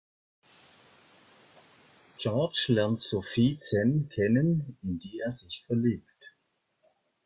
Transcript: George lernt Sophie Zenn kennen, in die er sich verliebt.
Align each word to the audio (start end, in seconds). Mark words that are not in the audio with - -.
George 2.17 2.65
lernt 2.69 3.01
Sophie 3.01 3.59
Zenn 3.59 4.09
kennen, 4.09 4.75
in 4.81 4.97
die 4.97 5.19
er 5.19 5.31
sich 5.31 5.63
verliebt. 5.67 6.35